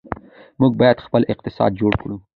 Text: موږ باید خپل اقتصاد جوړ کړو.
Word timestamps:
موږ 0.61 0.71
باید 0.81 1.03
خپل 1.05 1.21
اقتصاد 1.33 1.71
جوړ 1.81 1.93
کړو. 2.01 2.17